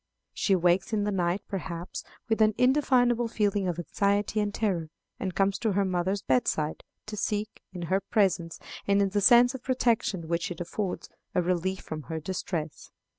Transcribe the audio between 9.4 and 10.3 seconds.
of protection